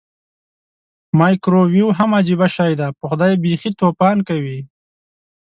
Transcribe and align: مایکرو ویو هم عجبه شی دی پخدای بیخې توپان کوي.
مایکرو 1.19 1.61
ویو 1.73 1.89
هم 1.97 2.09
عجبه 2.19 2.47
شی 2.55 2.73
دی 2.79 2.87
پخدای 2.99 3.33
بیخې 3.43 3.69
توپان 3.79 4.17
کوي. 4.27 4.59